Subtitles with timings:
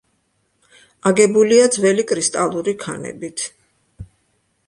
[1.09, 3.43] აგებულია ძველი კრისტალური ქანებით.